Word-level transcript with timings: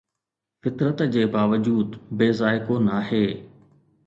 فطرت 0.63 1.03
جي 1.15 1.25
باوجود 1.35 1.99
بي 2.17 2.31
ذائقو 2.39 2.79
ناهي 2.89 3.23